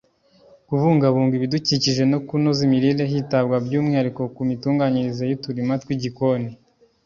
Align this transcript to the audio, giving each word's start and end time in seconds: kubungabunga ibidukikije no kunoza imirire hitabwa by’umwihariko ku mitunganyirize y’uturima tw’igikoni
kubungabunga 0.67 1.33
ibidukikije 1.39 2.03
no 2.11 2.19
kunoza 2.27 2.61
imirire 2.67 3.03
hitabwa 3.11 3.55
by’umwihariko 3.65 4.21
ku 4.35 4.41
mitunganyirize 4.49 5.23
y’uturima 5.25 5.73
tw’igikoni 5.81 6.49